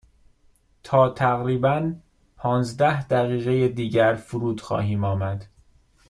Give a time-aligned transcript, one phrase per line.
[0.83, 1.91] تا تقریبا
[2.37, 5.45] پانزده دقیقه دیگر فرود خواهیم آمد.